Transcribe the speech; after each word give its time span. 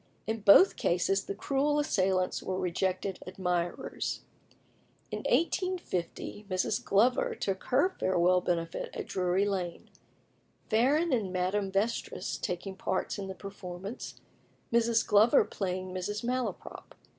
In 0.25 0.39
both 0.41 0.77
cases 0.77 1.23
the 1.25 1.35
cruel 1.35 1.77
assailants 1.77 2.41
were 2.41 2.57
rejected 2.57 3.19
admirers. 3.27 4.21
In 5.11 5.19
1850 5.19 6.47
Mrs. 6.49 6.83
Glover 6.83 7.35
took 7.35 7.65
her 7.65 7.91
farewell 7.99 8.41
benefit 8.41 8.89
at 8.95 9.05
Drury 9.05 9.45
Lane; 9.45 9.91
Farren 10.71 11.13
and 11.13 11.31
Madame 11.31 11.71
Vestris 11.71 12.39
taking 12.41 12.75
parts 12.75 13.19
in 13.19 13.27
the 13.27 13.35
performance 13.35 14.19
Mrs. 14.73 15.05
Glover 15.05 15.45
playing 15.45 15.93
Mrs. 15.93 16.23
Malaprop. 16.23 16.95